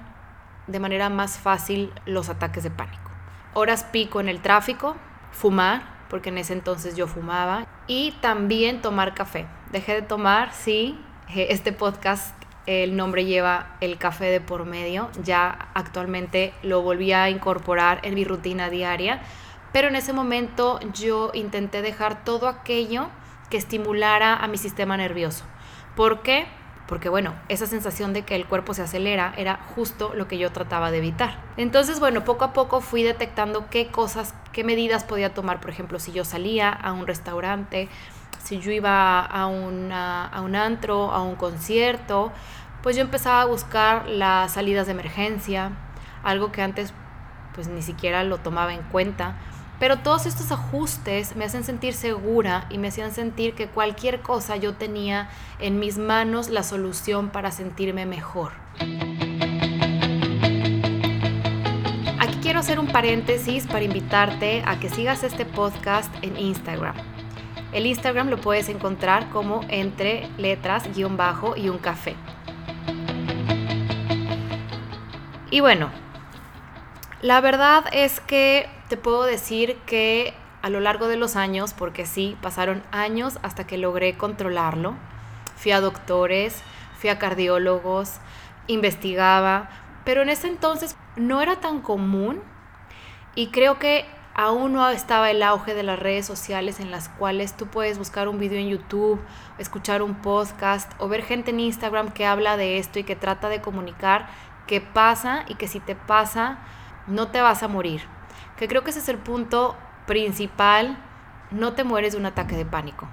de 0.67 0.81
manera 0.81 1.09
más 1.09 1.39
fácil 1.39 1.93
los 2.07 2.29
ataques 2.29 2.63
de 2.63 2.71
pánico. 2.71 3.11
Horas 3.55 3.85
pico 3.85 4.21
en 4.21 4.29
el 4.29 4.41
tráfico, 4.41 4.97
fumar, 5.33 5.99
porque 6.11 6.29
en 6.29 6.39
ese 6.39 6.53
entonces 6.53 6.97
yo 6.97 7.07
fumaba, 7.07 7.67
y 7.87 8.13
también 8.21 8.81
tomar 8.83 9.15
café. 9.15 9.47
Dejé 9.73 9.95
de 9.95 10.03
tomar, 10.03 10.53
sí, 10.53 10.99
este 11.35 11.73
podcast 11.73 12.38
el 12.69 12.97
nombre 12.97 13.25
lleva 13.25 13.77
el 13.81 13.97
café 13.97 14.27
de 14.27 14.43
por 14.43 14.67
medio. 14.67 15.09
Ya 15.25 15.71
actualmente 15.73 16.53
lo 16.63 16.83
volví 16.83 17.13
a 17.13 17.31
incorporar 17.31 18.01
en 18.03 18.15
mi 18.15 18.25
rutina 18.25 18.69
diaria, 18.69 19.23
pero 19.73 19.89
en 19.89 19.97
ese 19.97 20.13
momento 20.13 20.79
yo 20.93 21.31
intenté 21.33 21.81
dejar 21.81 22.25
todo 22.25 22.47
aquello 22.47 23.09
que 23.49 23.57
estimulara 23.57 24.37
a 24.37 24.49
mi 24.49 24.59
sistema 24.59 24.99
nervioso. 24.99 25.45
¿Por 25.97 26.21
qué? 26.21 26.47
Porque 26.87 27.09
bueno, 27.09 27.35
esa 27.49 27.67
sensación 27.67 28.13
de 28.13 28.23
que 28.23 28.35
el 28.35 28.47
cuerpo 28.47 28.75
se 28.75 28.83
acelera 28.83 29.33
era 29.39 29.61
justo 29.75 30.13
lo 30.15 30.29
que 30.29 30.37
yo 30.37 30.53
trataba 30.53 30.91
de 30.91 30.99
evitar. 30.99 31.43
Entonces, 31.57 32.01
bueno, 32.01 32.25
poco 32.25 32.45
a 32.45 32.53
poco 32.53 32.83
fui 32.83 33.03
detectando 33.03 33.69
qué 33.71 33.89
cosas, 33.89 34.35
qué 34.53 34.63
medidas 34.63 35.05
podía 35.05 35.33
tomar. 35.33 35.61
Por 35.61 35.71
ejemplo, 35.71 35.99
si 35.99 36.13
yo 36.13 36.25
salía 36.25 36.71
a 36.71 36.93
un 36.93 37.07
restaurante, 37.07 37.89
si 38.43 38.61
yo 38.61 38.71
iba 38.71 39.21
a, 39.21 39.43
a 39.43 39.47
un 39.47 39.93
antro, 40.57 41.13
a 41.13 41.23
un 41.23 41.37
concierto, 41.37 42.33
pues 42.83 42.97
yo 42.97 43.03
empezaba 43.03 43.43
a 43.43 43.47
buscar 43.47 44.09
las 44.09 44.53
salidas 44.53 44.87
de 44.87 44.93
emergencia, 44.93 45.73
algo 46.23 46.53
que 46.53 46.63
antes 46.63 46.93
pues 47.55 47.69
ni 47.69 47.83
siquiera 47.83 48.23
lo 48.23 48.39
tomaba 48.39 48.73
en 48.73 48.83
cuenta. 48.83 49.37
Pero 49.79 49.99
todos 49.99 50.27
estos 50.27 50.51
ajustes 50.51 51.37
me 51.37 51.45
hacen 51.45 51.63
sentir 51.65 51.95
segura 51.95 52.67
y 52.69 52.79
me 52.79 52.89
hacían 52.89 53.13
sentir 53.13 53.55
que 53.55 53.69
cualquier 53.69 54.23
cosa 54.23 54.57
yo 54.57 54.75
tenía 54.75 55.29
en 55.61 55.79
mis 55.79 55.99
manos 55.99 56.51
la 56.51 56.65
solución 56.65 57.31
para 57.31 57.53
sentirme 57.53 58.07
mejor. 58.07 58.53
Aquí 62.19 62.39
quiero 62.43 62.59
hacer 62.59 62.81
un 62.81 62.89
paréntesis 62.89 63.67
para 63.67 63.85
invitarte 63.85 64.63
a 64.67 64.81
que 64.81 64.89
sigas 64.89 65.23
este 65.23 65.45
podcast 65.45 66.13
en 66.23 66.37
Instagram. 66.37 66.97
El 67.73 67.87
Instagram 67.87 68.29
lo 68.29 68.39
puedes 68.39 68.69
encontrar 68.69 69.29
como 69.31 69.61
entre 69.69 70.29
letras, 70.39 70.89
guion 70.95 71.17
bajo 71.17 71.57
y 71.57 71.69
un 71.69 71.79
café. 71.79 72.17
Y 75.51 75.61
bueno, 75.61 75.91
la 77.23 77.41
verdad 77.41 77.85
es 77.93 78.21
que 78.21 78.69
te 78.89 78.97
puedo 78.97 79.25
decir 79.25 79.77
que 79.87 80.35
a 80.63 80.71
lo 80.71 80.81
largo 80.81 81.09
de 81.09 81.17
los 81.17 81.37
años, 81.37 81.75
porque 81.75 82.07
sí, 82.07 82.37
pasaron 82.43 82.83
años 82.91 83.39
hasta 83.43 83.67
que 83.67 83.79
logré 83.79 84.17
controlarlo, 84.17 84.95
fui 85.57 85.73
a 85.73 85.81
doctores, 85.81 86.63
fui 86.99 87.11
a 87.11 87.19
cardiólogos, 87.19 88.15
investigaba, 88.67 89.69
pero 90.05 90.23
en 90.23 90.29
ese 90.29 90.49
entonces 90.49 90.97
no 91.17 91.43
era 91.43 91.57
tan 91.57 91.81
común 91.81 92.41
y 93.35 93.49
creo 93.49 93.79
que 93.79 94.05
aún 94.39 94.73
no 94.73 94.89
estaba 94.89 95.31
el 95.31 95.43
auge 95.43 95.75
de 95.75 95.83
las 95.83 95.99
redes 95.99 96.25
sociales 96.25 96.81
en 96.81 96.91
las 96.91 97.11
cuales 97.11 97.57
tú 97.57 97.67
puedes 97.67 97.99
buscar 97.99 98.29
un 98.29 98.39
video 98.39 98.59
en 98.59 98.69
YouTube, 98.69 99.21
escuchar 99.59 100.01
un 100.01 100.15
podcast 100.15 100.91
o 100.99 101.09
ver 101.09 101.23
gente 101.23 101.51
en 101.51 101.61
Instagram 101.61 102.13
que 102.13 102.25
habla 102.25 102.57
de 102.57 102.79
esto 102.79 102.99
y 102.99 103.05
que 103.05 103.17
trata 103.17 103.51
de 103.51 103.61
comunicar 103.61 104.29
qué 104.67 104.81
pasa 104.81 105.45
y 105.49 105.57
que 105.57 105.69
si 105.69 105.81
te 105.81 105.95
pasa 105.95 106.59
no 107.07 107.29
te 107.29 107.41
vas 107.43 107.63
a 107.63 107.69
morir 107.69 108.03
que 108.59 108.69
creo 108.69 108.83
que 108.83 108.91
ese 108.91 108.99
es 108.99 109.09
el 109.09 109.19
punto 109.19 109.77
principal, 110.07 110.99
no 111.51 111.75
te 111.75 111.85
mueres 111.85 112.13
de 112.13 112.19
un 112.19 112.27
ataque 112.27 112.57
de 112.57 112.67
pánico. 112.67 113.09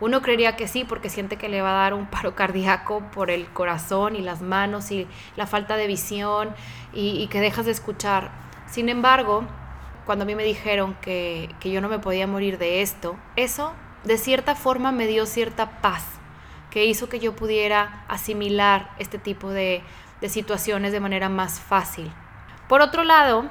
Uno 0.00 0.22
creería 0.22 0.56
que 0.56 0.68
sí 0.68 0.84
porque 0.84 1.10
siente 1.10 1.36
que 1.36 1.48
le 1.48 1.62
va 1.62 1.70
a 1.70 1.82
dar 1.82 1.94
un 1.94 2.06
paro 2.06 2.34
cardíaco 2.34 3.02
por 3.12 3.30
el 3.30 3.48
corazón 3.48 4.16
y 4.16 4.20
las 4.20 4.40
manos 4.40 4.90
y 4.90 5.08
la 5.36 5.46
falta 5.46 5.76
de 5.76 5.86
visión 5.86 6.54
y, 6.92 7.26
que 7.28 7.40
dejas 7.40 7.66
de 7.66 7.72
escuchar. 7.72 8.30
Sin 8.66 8.88
embargo, 8.88 9.44
cuando 10.04 10.24
a 10.24 10.26
mí 10.26 10.34
me 10.34 10.44
dijeron 10.44 10.96
que, 11.00 11.54
yo 11.62 11.80
no 11.80 11.88
me 11.88 11.98
podía 11.98 12.26
morir 12.26 12.58
de 12.58 12.82
esto, 12.82 13.16
eso 13.36 13.72
de 14.04 14.18
cierta 14.18 14.54
forma 14.54 14.92
me 14.92 15.06
dio 15.06 15.26
cierta 15.26 15.80
paz, 15.80 16.04
que 16.70 16.84
hizo 16.84 17.08
que 17.08 17.20
yo 17.20 17.34
pudiera 17.34 18.04
asimilar 18.08 18.90
este 18.98 19.18
tipo 19.18 19.50
de, 19.50 19.82
de 20.20 20.28
situaciones 20.28 20.92
de 20.92 21.00
manera 21.00 21.28
más 21.28 21.60
fácil. 21.60 22.12
Por 22.68 22.80
otro 22.80 23.04
lado, 23.04 23.44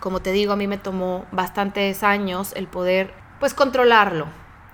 como 0.00 0.20
te 0.20 0.32
digo, 0.32 0.52
a 0.52 0.56
mí 0.56 0.66
me 0.66 0.78
tomó 0.78 1.26
bastantes 1.32 2.02
años 2.02 2.52
el 2.54 2.66
poder 2.66 3.12
pues 3.40 3.54
controlarlo. 3.54 4.26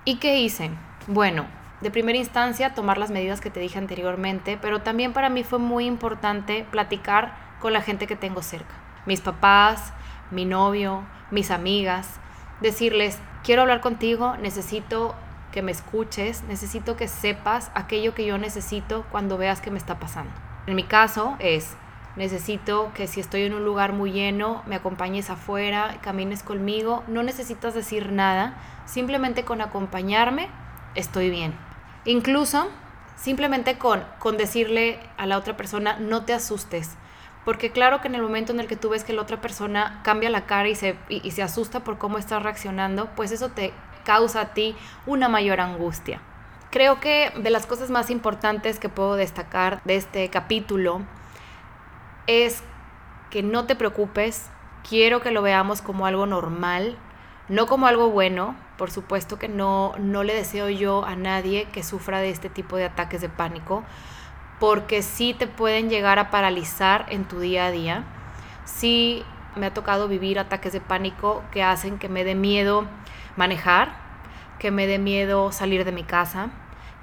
¿Y 0.05 0.15
qué 0.17 0.39
hice? 0.39 0.71
Bueno, 1.07 1.45
de 1.81 1.91
primera 1.91 2.17
instancia 2.17 2.73
tomar 2.73 2.97
las 2.97 3.11
medidas 3.11 3.41
que 3.41 3.49
te 3.49 3.59
dije 3.59 3.77
anteriormente, 3.77 4.57
pero 4.61 4.81
también 4.81 5.13
para 5.13 5.29
mí 5.29 5.43
fue 5.43 5.59
muy 5.59 5.85
importante 5.85 6.65
platicar 6.71 7.35
con 7.59 7.73
la 7.73 7.81
gente 7.81 8.07
que 8.07 8.15
tengo 8.15 8.41
cerca. 8.41 8.73
Mis 9.05 9.21
papás, 9.21 9.93
mi 10.31 10.45
novio, 10.45 11.03
mis 11.33 11.51
amigas, 11.51 12.07
decirles, 12.61 13.17
quiero 13.43 13.63
hablar 13.63 13.81
contigo, 13.81 14.37
necesito 14.37 15.15
que 15.51 15.61
me 15.61 15.71
escuches, 15.71 16.43
necesito 16.43 16.95
que 16.95 17.07
sepas 17.07 17.71
aquello 17.75 18.15
que 18.15 18.25
yo 18.25 18.37
necesito 18.37 19.05
cuando 19.11 19.37
veas 19.37 19.59
que 19.59 19.71
me 19.71 19.77
está 19.77 19.99
pasando. 19.99 20.31
En 20.65 20.75
mi 20.75 20.83
caso 20.83 21.35
es, 21.39 21.75
Necesito 22.15 22.91
que 22.93 23.07
si 23.07 23.19
estoy 23.19 23.41
en 23.41 23.55
un 23.55 23.65
lugar 23.65 23.91
muy 23.91 24.11
lleno, 24.11 24.61
me 24.67 24.75
acompañes 24.75 25.31
afuera, 25.31 25.97
camines 26.01 26.43
conmigo. 26.43 27.03
No 27.07 27.23
necesitas 27.23 27.73
decir 27.73 28.11
nada, 28.11 28.53
simplemente 28.85 29.43
con 29.43 29.61
acompañarme 29.61 30.49
estoy 30.93 31.31
bien. 31.31 31.55
Incluso 32.05 32.69
simplemente 33.15 33.79
con, 33.79 34.03
con 34.19 34.37
decirle 34.37 34.99
a 35.17 35.25
la 35.25 35.37
otra 35.37 35.57
persona, 35.57 35.97
no 35.99 36.23
te 36.23 36.33
asustes. 36.33 36.97
Porque 37.45 37.71
claro 37.71 38.01
que 38.01 38.07
en 38.07 38.15
el 38.15 38.21
momento 38.21 38.53
en 38.53 38.59
el 38.59 38.67
que 38.67 38.75
tú 38.75 38.89
ves 38.89 39.03
que 39.03 39.13
la 39.13 39.21
otra 39.21 39.41
persona 39.41 40.01
cambia 40.03 40.29
la 40.29 40.45
cara 40.45 40.69
y 40.69 40.75
se, 40.75 40.97
y 41.09 41.31
se 41.31 41.43
asusta 41.43 41.83
por 41.83 41.97
cómo 41.97 42.17
estás 42.17 42.41
reaccionando, 42.41 43.09
pues 43.15 43.31
eso 43.31 43.49
te 43.49 43.73
causa 44.05 44.41
a 44.41 44.53
ti 44.53 44.75
una 45.05 45.29
mayor 45.29 45.59
angustia. 45.59 46.21
Creo 46.71 46.99
que 46.99 47.31
de 47.37 47.49
las 47.49 47.65
cosas 47.65 47.91
más 47.91 48.09
importantes 48.09 48.79
que 48.79 48.89
puedo 48.89 49.15
destacar 49.15 49.81
de 49.83 49.95
este 49.95 50.29
capítulo 50.29 51.01
es 52.27 52.63
que 53.29 53.43
no 53.43 53.65
te 53.65 53.75
preocupes, 53.75 54.49
quiero 54.87 55.21
que 55.21 55.31
lo 55.31 55.41
veamos 55.41 55.81
como 55.81 56.05
algo 56.05 56.25
normal, 56.25 56.97
no 57.49 57.67
como 57.67 57.87
algo 57.87 58.09
bueno, 58.09 58.55
por 58.77 58.89
supuesto 58.91 59.37
que 59.37 59.49
no, 59.49 59.93
no 59.99 60.23
le 60.23 60.33
deseo 60.33 60.69
yo 60.69 61.05
a 61.05 61.15
nadie 61.15 61.65
que 61.65 61.83
sufra 61.83 62.19
de 62.19 62.29
este 62.29 62.49
tipo 62.49 62.77
de 62.77 62.85
ataques 62.85 63.21
de 63.21 63.29
pánico, 63.29 63.83
porque 64.59 65.01
sí 65.01 65.33
te 65.33 65.47
pueden 65.47 65.89
llegar 65.89 66.19
a 66.19 66.29
paralizar 66.29 67.05
en 67.09 67.25
tu 67.25 67.39
día 67.39 67.65
a 67.65 67.71
día. 67.71 68.03
Sí 68.65 69.23
me 69.55 69.67
ha 69.67 69.73
tocado 69.73 70.07
vivir 70.07 70.39
ataques 70.39 70.73
de 70.73 70.81
pánico 70.81 71.43
que 71.51 71.63
hacen 71.63 71.99
que 71.99 72.09
me 72.09 72.23
dé 72.23 72.35
miedo 72.35 72.87
manejar, 73.35 73.95
que 74.59 74.71
me 74.71 74.87
dé 74.87 74.99
miedo 74.99 75.51
salir 75.51 75.85
de 75.85 75.91
mi 75.91 76.03
casa, 76.03 76.49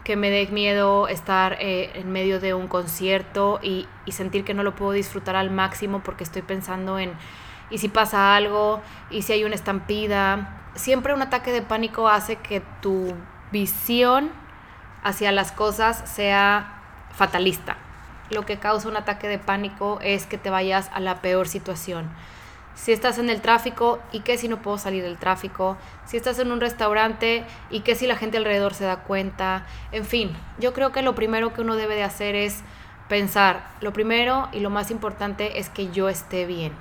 que 0.04 0.16
me 0.16 0.30
dé 0.30 0.46
miedo 0.48 1.08
estar 1.08 1.56
eh, 1.60 1.92
en 1.94 2.10
medio 2.10 2.40
de 2.40 2.54
un 2.54 2.68
concierto 2.68 3.60
y, 3.62 3.86
sentir 4.08 4.44
que 4.44 4.54
no 4.54 4.64
lo 4.64 4.74
puedo 4.74 4.90
disfrutar 4.90 5.36
al 5.36 5.52
máximo 5.52 6.00
porque 6.02 6.24
estoy 6.24 6.42
pensando 6.42 6.98
en, 6.98 7.12
¿y 7.70 7.78
si 7.78 7.88
pasa 7.88 8.34
algo? 8.34 8.80
¿Y 9.08 9.22
si 9.22 9.32
hay 9.32 9.44
una 9.44 9.54
estampida? 9.54 10.62
Siempre 10.74 11.14
un 11.14 11.22
ataque 11.22 11.52
de 11.52 11.62
pánico 11.62 12.08
hace 12.08 12.36
que 12.36 12.60
tu 12.80 13.14
visión 13.52 14.32
hacia 15.04 15.30
las 15.30 15.52
cosas 15.52 16.02
sea 16.10 16.79
fatalista. 17.12 17.76
Lo 18.30 18.46
que 18.46 18.58
causa 18.58 18.88
un 18.88 18.96
ataque 18.96 19.28
de 19.28 19.38
pánico 19.38 19.98
es 20.02 20.26
que 20.26 20.38
te 20.38 20.50
vayas 20.50 20.90
a 20.92 21.00
la 21.00 21.20
peor 21.20 21.48
situación 21.48 22.10
si 22.80 22.92
estás 22.92 23.18
en 23.18 23.28
el 23.28 23.42
tráfico 23.42 24.00
y 24.10 24.20
qué 24.20 24.38
si 24.38 24.48
no 24.48 24.62
puedo 24.62 24.78
salir 24.78 25.02
del 25.02 25.18
tráfico, 25.18 25.76
si 26.06 26.16
estás 26.16 26.38
en 26.38 26.50
un 26.50 26.60
restaurante 26.60 27.44
y 27.70 27.80
qué 27.80 27.94
si 27.94 28.06
la 28.06 28.16
gente 28.16 28.38
alrededor 28.38 28.72
se 28.72 28.84
da 28.84 29.02
cuenta, 29.02 29.66
en 29.92 30.06
fin, 30.06 30.34
yo 30.58 30.72
creo 30.72 30.90
que 30.90 31.02
lo 31.02 31.14
primero 31.14 31.52
que 31.52 31.60
uno 31.60 31.76
debe 31.76 31.94
de 31.94 32.04
hacer 32.04 32.34
es 32.34 32.62
pensar, 33.08 33.68
lo 33.80 33.92
primero 33.92 34.48
y 34.52 34.60
lo 34.60 34.70
más 34.70 34.90
importante 34.90 35.58
es 35.58 35.68
que 35.68 35.90
yo 35.90 36.08
esté 36.08 36.46
bien. 36.46 36.72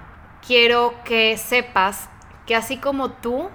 Quiero 0.45 0.93
que 1.03 1.35
sepas 1.37 2.09
que 2.45 2.55
así 2.55 2.77
como 2.77 3.11
tú, 3.11 3.49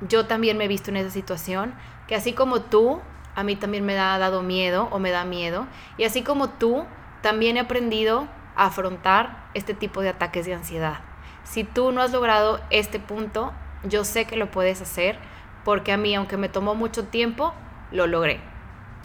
yo 0.00 0.26
también 0.26 0.56
me 0.56 0.64
he 0.64 0.68
visto 0.68 0.90
en 0.90 0.96
esa 0.96 1.10
situación, 1.10 1.74
que 2.08 2.16
así 2.16 2.32
como 2.32 2.62
tú, 2.62 3.00
a 3.38 3.44
mí 3.44 3.54
también 3.54 3.86
me 3.86 3.96
ha 3.96 4.18
dado 4.18 4.42
miedo 4.42 4.88
o 4.90 4.98
me 4.98 5.12
da 5.12 5.24
miedo, 5.24 5.68
y 5.96 6.02
así 6.02 6.22
como 6.22 6.48
tú, 6.48 6.84
también 7.22 7.56
he 7.56 7.60
aprendido 7.60 8.26
a 8.56 8.66
afrontar 8.66 9.48
este 9.54 9.74
tipo 9.74 10.00
de 10.00 10.08
ataques 10.08 10.44
de 10.44 10.54
ansiedad. 10.54 10.98
Si 11.44 11.62
tú 11.62 11.92
no 11.92 12.02
has 12.02 12.10
logrado 12.10 12.58
este 12.70 12.98
punto, 12.98 13.52
yo 13.84 14.02
sé 14.02 14.24
que 14.24 14.34
lo 14.34 14.50
puedes 14.50 14.82
hacer 14.82 15.20
porque 15.64 15.92
a 15.92 15.96
mí, 15.96 16.16
aunque 16.16 16.36
me 16.36 16.48
tomó 16.48 16.74
mucho 16.74 17.04
tiempo, 17.04 17.54
lo 17.92 18.08
logré. 18.08 18.40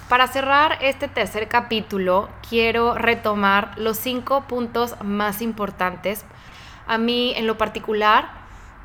Para 0.10 0.26
cerrar 0.26 0.80
este 0.82 1.08
tercer 1.08 1.48
capítulo, 1.48 2.28
quiero 2.50 2.96
retomar 2.96 3.78
los 3.78 3.98
cinco 3.98 4.46
puntos 4.48 4.96
más 5.04 5.44
importantes. 5.44 6.26
A 6.88 6.98
mí, 6.98 7.34
en 7.36 7.46
lo 7.46 7.60
particular, 7.60 8.32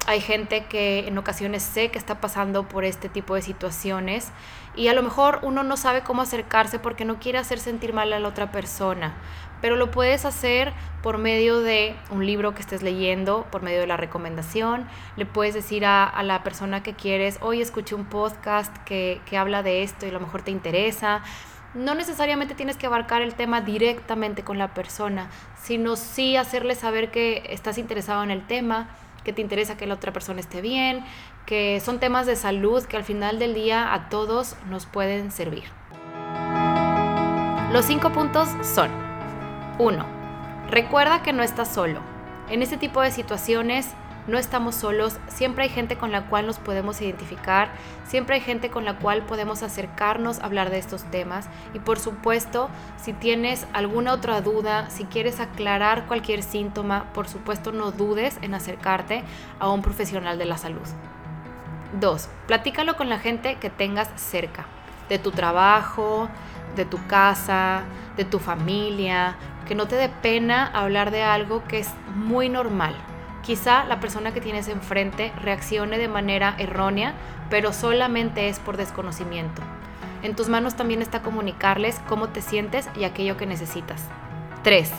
hay 0.07 0.21
gente 0.21 0.64
que 0.67 1.07
en 1.07 1.19
ocasiones 1.19 1.62
sé 1.62 1.90
que 1.90 1.99
está 1.99 2.21
pasando 2.21 2.69
por 2.69 2.85
este 2.85 3.09
tipo 3.09 3.35
de 3.35 3.43
situaciones 3.43 4.28
y 4.75 4.88
a 4.88 4.95
lo 4.95 5.02
mejor 5.02 5.40
uno 5.43 5.62
no 5.62 5.76
sabe 5.76 6.02
cómo 6.02 6.23
acercarse 6.23 6.78
porque 6.78 7.05
no 7.05 7.19
quiere 7.19 7.38
hacer 7.38 7.59
sentir 7.59 7.93
mal 7.93 8.12
a 8.12 8.19
la 8.19 8.28
otra 8.28 8.50
persona 8.50 9.14
pero 9.61 9.76
lo 9.76 9.90
puedes 9.90 10.25
hacer 10.25 10.73
por 11.02 11.19
medio 11.19 11.61
de 11.61 11.97
un 12.11 12.25
libro 12.25 12.55
que 12.55 12.61
estés 12.61 12.83
leyendo, 12.83 13.47
por 13.50 13.62
medio 13.62 13.81
de 13.81 13.87
la 13.87 13.97
recomendación. 13.97 14.87
Le 15.17 15.26
puedes 15.26 15.55
decir 15.55 15.85
a, 15.85 16.23
la 16.23 16.43
persona 16.43 16.83
que 16.83 16.95
quieres, 16.95 17.38
hoy 17.40 17.61
escuché 17.61 17.95
un 17.95 18.05
podcast 18.05 18.76
que, 18.85 19.21
que 19.26 19.37
habla 19.37 19.62
de 19.62 19.83
esto 19.83 20.07
y 20.07 20.11
a 20.11 20.12
lo 20.12 20.21
mejor 20.21 20.43
te 20.43 20.50
interesa. 20.50 21.23
No 21.75 21.95
necesariamente 21.95 22.55
tienes 22.55 22.76
que 22.76 22.87
abarcar 22.87 23.23
el 23.23 23.35
tema 23.35 23.61
directamente 23.61 24.43
con 24.43 24.59
la 24.59 24.75
persona, 24.75 25.31
sino 25.61 25.97
sí 25.97 26.37
hacerle 26.37 26.75
saber 26.75 27.11
que 27.11 27.45
estás 27.50 27.78
interesado 27.78 28.23
en 28.23 28.31
el 28.31 28.47
tema, 28.47 28.88
que 29.25 29.32
te 29.32 29.42
interesa 29.42 29.76
que 29.76 29.87
la 29.87 29.94
otra 29.94 30.12
persona 30.12 30.40
esté 30.40 30.60
bien, 30.60 31.04
que 31.46 31.80
son 31.80 31.98
temas 31.98 32.26
de 32.26 32.37
salud 32.37 32.84
que 32.84 32.96
al 32.96 33.04
final 33.04 33.38
del 33.38 33.54
día 33.54 33.92
a 33.92 34.08
todos 34.08 34.56
nos 34.68 34.87
pueden 34.87 35.30
servir. 35.30 35.64
Los 37.72 37.84
cinco 37.84 38.10
puntos 38.10 38.48
son 38.62 38.90
1. 39.78 40.06
Recuerda 40.70 41.22
que 41.22 41.32
no 41.32 41.42
estás 41.42 41.72
solo. 41.72 42.00
En 42.48 42.62
este 42.62 42.78
tipo 42.78 43.00
de 43.02 43.10
situaciones 43.10 43.88
no 44.28 44.38
estamos 44.38 44.76
solos, 44.76 45.18
siempre 45.26 45.64
hay 45.64 45.70
gente 45.70 45.97
con 45.97 46.12
la 46.12 46.26
cual 46.26 46.47
nos 46.47 46.58
podemos 46.58 47.00
identificar, 47.00 47.70
siempre 48.06 48.37
hay 48.37 48.40
gente 48.40 48.70
con 48.70 48.85
la 48.85 48.99
cual 48.99 49.23
podemos 49.23 49.62
acercarnos 49.62 50.38
a 50.38 50.44
hablar 50.44 50.70
de 50.70 50.78
estos 50.78 51.02
temas 51.04 51.49
y 51.75 51.80
por 51.80 51.99
supuesto, 51.99 52.68
si 53.02 53.14
tienes 53.14 53.66
alguna 53.73 54.12
otra 54.12 54.40
duda, 54.42 54.90
si 54.90 55.04
quieres 55.04 55.40
aclarar 55.40 56.06
cualquier 56.06 56.42
síntoma, 56.42 57.06
por 57.14 57.26
supuesto 57.26 57.73
no 57.73 57.90
dudes 57.90 58.38
en 58.42 58.54
acercarte 58.54 59.25
a 59.58 59.70
un 59.70 59.82
profesional 59.82 60.38
de 60.38 60.44
la 60.44 60.58
salud. 60.58 60.87
2. 61.99 62.28
Platícalo 62.47 62.97
con 62.97 63.08
la 63.08 63.18
gente 63.18 63.56
que 63.56 63.70
tengas 63.70 64.11
cerca, 64.16 64.66
de 65.08 65.18
tu 65.18 65.30
trabajo, 65.30 66.28
de 66.76 66.85
tu 66.85 67.04
casa, 67.06 67.82
de 68.18 68.26
tu 68.26 68.38
familia, 68.38 69.37
que 69.66 69.75
no 69.75 69.88
te 69.88 69.97
dé 69.97 70.11
pena 70.11 70.66
hablar 70.66 71.11
de 71.11 71.23
algo 71.23 71.64
que 71.66 71.78
es 71.78 71.88
muy 72.14 72.50
normal, 72.50 72.94
Quizá 73.49 73.85
la 73.85 73.99
persona 73.99 74.33
que 74.35 74.43
tienes 74.43 74.69
enfrente 74.69 75.33
reaccione 75.40 75.97
de 75.97 76.07
manera 76.07 76.55
errónea, 76.59 77.14
pero 77.49 77.73
solamente 77.73 78.50
es 78.50 78.59
por 78.59 78.76
desconocimiento. 78.76 79.62
En 80.23 80.37
tus 80.37 80.50
manos 80.50 80.75
también 80.75 81.00
está 81.00 81.23
comunicarles 81.23 81.99
cómo 82.11 82.28
te 82.28 82.43
sientes 82.43 82.90
y 82.95 83.05
aquello 83.05 83.38
que 83.38 83.47
necesitas. 83.47 84.05
3. 84.64 84.93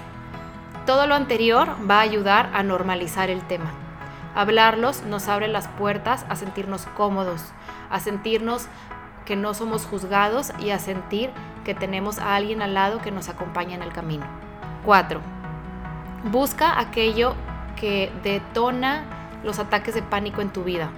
Todo 0.88 1.06
lo 1.06 1.14
anterior 1.14 1.76
va 1.88 2.00
a 2.00 2.02
ayudar 2.02 2.50
a 2.56 2.64
normalizar 2.64 3.30
el 3.30 3.44
tema. 3.44 3.70
Hablarlos 4.34 5.04
nos 5.04 5.28
abre 5.28 5.48
las 5.48 5.68
puertas 5.68 6.26
a 6.28 6.36
sentirnos 6.36 6.88
cómodos, 6.98 7.44
a 7.92 8.00
sentirnos 8.00 8.66
que 9.26 9.36
no 9.36 9.54
somos 9.54 9.86
juzgados 9.86 10.54
y 10.58 10.72
a 10.72 10.80
sentir 10.80 11.30
que 11.66 11.76
tenemos 11.76 12.18
a 12.18 12.34
alguien 12.34 12.64
al 12.64 12.74
lado 12.74 13.00
que 13.00 13.12
nos 13.12 13.30
acompaña 13.30 13.76
en 13.76 13.84
el 13.84 13.94
camino. 13.94 14.26
4. 14.86 15.22
Busca 16.32 16.80
aquello 16.80 17.36
que 17.80 18.12
detona 18.24 19.04
los 19.44 19.60
ataques 19.60 19.96
de 19.96 20.02
pánico 20.02 20.42
en 20.42 20.50
tu 20.50 20.64
vida. 20.64 20.90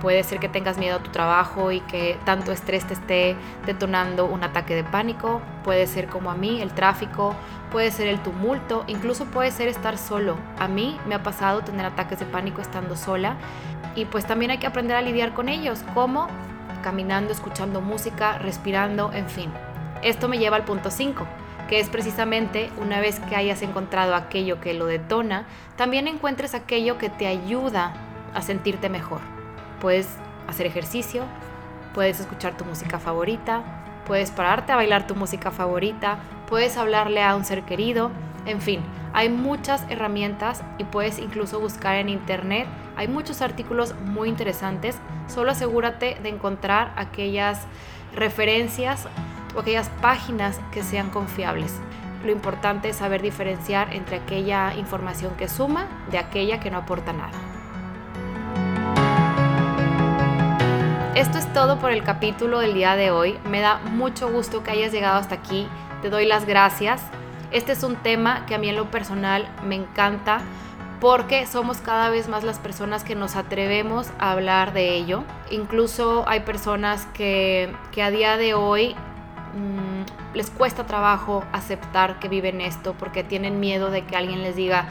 Puede 0.00 0.22
ser 0.22 0.38
que 0.38 0.48
tengas 0.48 0.78
miedo 0.78 0.96
a 0.96 1.02
tu 1.02 1.10
trabajo 1.10 1.72
y 1.72 1.80
que 1.80 2.18
tanto 2.24 2.52
estrés 2.52 2.86
te 2.86 2.94
esté 2.94 3.36
detonando 3.66 4.26
un 4.26 4.44
ataque 4.44 4.74
de 4.76 4.84
pánico. 4.84 5.40
Puede 5.64 5.86
ser 5.88 6.06
como 6.06 6.30
a 6.30 6.34
mí, 6.34 6.60
el 6.60 6.72
tráfico. 6.72 7.34
Puede 7.72 7.90
ser 7.90 8.06
el 8.06 8.20
tumulto. 8.20 8.84
Incluso 8.86 9.24
puede 9.24 9.50
ser 9.50 9.66
estar 9.66 9.98
solo. 9.98 10.36
A 10.58 10.68
mí 10.68 10.96
me 11.08 11.16
ha 11.16 11.22
pasado 11.22 11.62
tener 11.62 11.84
ataques 11.84 12.20
de 12.20 12.26
pánico 12.26 12.60
estando 12.60 12.94
sola. 12.94 13.36
Y 13.96 14.04
pues 14.04 14.24
también 14.24 14.52
hay 14.52 14.58
que 14.58 14.68
aprender 14.68 14.96
a 14.96 15.02
lidiar 15.02 15.34
con 15.34 15.48
ellos. 15.48 15.82
¿Cómo? 15.94 16.28
Caminando, 16.82 17.32
escuchando 17.32 17.80
música, 17.80 18.38
respirando, 18.38 19.10
en 19.12 19.28
fin. 19.28 19.50
Esto 20.02 20.28
me 20.28 20.38
lleva 20.38 20.56
al 20.56 20.64
punto 20.64 20.92
5 20.92 21.26
que 21.68 21.80
es 21.80 21.88
precisamente 21.88 22.70
una 22.78 23.00
vez 23.00 23.20
que 23.20 23.36
hayas 23.36 23.62
encontrado 23.62 24.14
aquello 24.14 24.60
que 24.60 24.74
lo 24.74 24.86
detona, 24.86 25.46
también 25.76 26.08
encuentres 26.08 26.54
aquello 26.54 26.98
que 26.98 27.10
te 27.10 27.26
ayuda 27.26 27.94
a 28.34 28.42
sentirte 28.42 28.88
mejor. 28.88 29.20
Puedes 29.80 30.08
hacer 30.48 30.66
ejercicio, 30.66 31.24
puedes 31.94 32.20
escuchar 32.20 32.56
tu 32.56 32.64
música 32.64 32.98
favorita, 32.98 33.62
puedes 34.06 34.30
pararte 34.30 34.72
a 34.72 34.76
bailar 34.76 35.06
tu 35.06 35.14
música 35.14 35.50
favorita, 35.50 36.18
puedes 36.48 36.76
hablarle 36.78 37.22
a 37.22 37.36
un 37.36 37.44
ser 37.44 37.62
querido, 37.64 38.10
en 38.46 38.62
fin, 38.62 38.80
hay 39.12 39.28
muchas 39.28 39.84
herramientas 39.90 40.62
y 40.78 40.84
puedes 40.84 41.18
incluso 41.18 41.60
buscar 41.60 41.96
en 41.96 42.08
internet. 42.08 42.66
Hay 42.96 43.08
muchos 43.08 43.42
artículos 43.42 43.94
muy 44.04 44.28
interesantes. 44.28 44.96
Solo 45.26 45.50
asegúrate 45.50 46.16
de 46.22 46.28
encontrar 46.28 46.92
aquellas 46.96 47.66
referencias 48.14 49.06
o 49.54 49.60
aquellas 49.60 49.88
páginas 50.00 50.60
que 50.72 50.82
sean 50.82 51.10
confiables. 51.10 51.80
Lo 52.24 52.32
importante 52.32 52.88
es 52.88 52.96
saber 52.96 53.22
diferenciar 53.22 53.94
entre 53.94 54.16
aquella 54.16 54.74
información 54.74 55.34
que 55.36 55.48
suma 55.48 55.86
de 56.10 56.18
aquella 56.18 56.60
que 56.60 56.70
no 56.70 56.78
aporta 56.78 57.12
nada. 57.12 57.38
Esto 61.14 61.38
es 61.38 61.52
todo 61.52 61.78
por 61.78 61.90
el 61.90 62.04
capítulo 62.04 62.60
del 62.60 62.74
día 62.74 62.94
de 62.94 63.10
hoy. 63.10 63.38
Me 63.48 63.60
da 63.60 63.78
mucho 63.78 64.30
gusto 64.30 64.62
que 64.62 64.70
hayas 64.70 64.92
llegado 64.92 65.18
hasta 65.18 65.34
aquí. 65.34 65.66
Te 66.00 66.10
doy 66.10 66.26
las 66.26 66.46
gracias. 66.46 67.02
Este 67.50 67.72
es 67.72 67.82
un 67.82 67.96
tema 67.96 68.46
que 68.46 68.54
a 68.54 68.58
mí 68.58 68.68
en 68.68 68.76
lo 68.76 68.90
personal 68.90 69.48
me 69.64 69.74
encanta 69.74 70.40
porque 71.00 71.46
somos 71.46 71.78
cada 71.78 72.10
vez 72.10 72.28
más 72.28 72.44
las 72.44 72.58
personas 72.58 73.04
que 73.04 73.14
nos 73.14 73.36
atrevemos 73.36 74.08
a 74.18 74.32
hablar 74.32 74.72
de 74.72 74.94
ello. 74.94 75.24
Incluso 75.50 76.24
hay 76.28 76.40
personas 76.40 77.06
que, 77.14 77.72
que 77.90 78.02
a 78.02 78.10
día 78.10 78.36
de 78.36 78.54
hoy 78.54 78.94
Mm, 79.58 80.36
les 80.36 80.50
cuesta 80.50 80.86
trabajo 80.86 81.44
aceptar 81.52 82.20
que 82.20 82.28
viven 82.28 82.60
esto 82.60 82.94
porque 82.94 83.24
tienen 83.24 83.58
miedo 83.58 83.90
de 83.90 84.04
que 84.04 84.16
alguien 84.16 84.42
les 84.42 84.54
diga, 84.54 84.88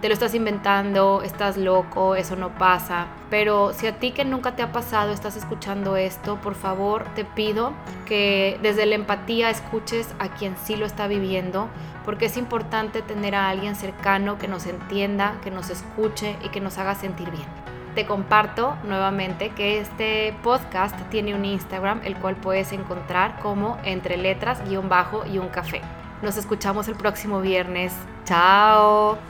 te 0.00 0.08
lo 0.08 0.14
estás 0.14 0.34
inventando, 0.34 1.22
estás 1.22 1.56
loco, 1.56 2.14
eso 2.14 2.36
no 2.36 2.50
pasa. 2.50 3.06
Pero 3.30 3.72
si 3.72 3.86
a 3.86 3.98
ti 3.98 4.12
que 4.12 4.24
nunca 4.24 4.56
te 4.56 4.62
ha 4.62 4.72
pasado 4.72 5.12
estás 5.12 5.36
escuchando 5.36 5.96
esto, 5.96 6.36
por 6.40 6.54
favor 6.54 7.04
te 7.14 7.24
pido 7.24 7.72
que 8.06 8.58
desde 8.62 8.86
la 8.86 8.94
empatía 8.94 9.50
escuches 9.50 10.08
a 10.18 10.28
quien 10.28 10.56
sí 10.64 10.76
lo 10.76 10.86
está 10.86 11.06
viviendo, 11.06 11.68
porque 12.04 12.26
es 12.26 12.36
importante 12.36 13.02
tener 13.02 13.34
a 13.34 13.48
alguien 13.48 13.76
cercano 13.76 14.38
que 14.38 14.48
nos 14.48 14.66
entienda, 14.66 15.34
que 15.42 15.50
nos 15.50 15.70
escuche 15.70 16.36
y 16.44 16.48
que 16.48 16.60
nos 16.60 16.78
haga 16.78 16.94
sentir 16.94 17.30
bien 17.30 17.79
te 17.94 18.06
comparto 18.06 18.76
nuevamente 18.84 19.50
que 19.50 19.80
este 19.80 20.34
podcast 20.42 20.96
tiene 21.10 21.34
un 21.34 21.44
Instagram, 21.44 22.00
el 22.04 22.16
cual 22.16 22.36
puedes 22.36 22.72
encontrar 22.72 23.38
como 23.40 23.78
entre 23.84 24.16
letras, 24.16 24.62
guion 24.68 24.88
bajo 24.88 25.24
y 25.26 25.38
un 25.38 25.48
café. 25.48 25.80
Nos 26.22 26.36
escuchamos 26.36 26.88
el 26.88 26.96
próximo 26.96 27.40
viernes. 27.40 27.92
Chao. 28.24 29.29